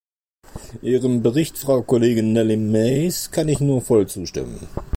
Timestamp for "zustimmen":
4.07-4.67